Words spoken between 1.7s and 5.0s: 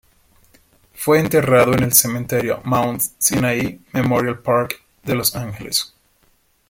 en el Cementerio Mount Sinai Memorial Park